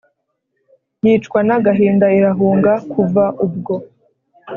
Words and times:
yicwa 1.05 1.39
n 1.47 1.49
agahinda 1.57 2.05
irahunga 2.17 2.71
Kuva 2.91 3.23
ubwo 3.45 3.75